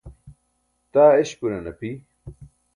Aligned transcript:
taa 0.93 1.13
eśpuran 1.21 1.63
api 1.71 1.89